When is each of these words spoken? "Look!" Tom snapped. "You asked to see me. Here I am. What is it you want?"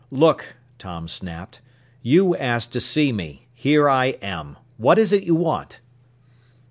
"Look!" 0.09 0.55
Tom 0.79 1.07
snapped. 1.07 1.61
"You 2.01 2.35
asked 2.35 2.73
to 2.73 2.79
see 2.79 3.11
me. 3.11 3.45
Here 3.53 3.87
I 3.87 4.15
am. 4.23 4.57
What 4.77 4.97
is 4.97 5.13
it 5.13 5.21
you 5.25 5.35
want?" 5.35 5.79